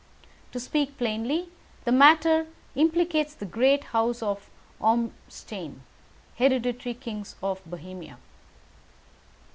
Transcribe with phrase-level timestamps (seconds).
[0.51, 1.49] To speak plainly,
[1.85, 5.81] the matter implicates the great House of Ormstein,
[6.37, 8.17] hereditary kings of Bohemia."